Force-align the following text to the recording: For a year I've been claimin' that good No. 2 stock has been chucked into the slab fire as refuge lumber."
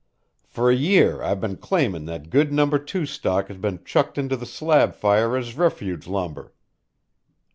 For 0.47 0.71
a 0.71 0.75
year 0.75 1.21
I've 1.21 1.39
been 1.39 1.57
claimin' 1.57 2.05
that 2.05 2.31
good 2.31 2.51
No. 2.51 2.67
2 2.67 3.05
stock 3.05 3.49
has 3.49 3.57
been 3.57 3.83
chucked 3.85 4.17
into 4.17 4.35
the 4.35 4.47
slab 4.47 4.95
fire 4.95 5.37
as 5.37 5.55
refuge 5.55 6.07
lumber." 6.07 6.53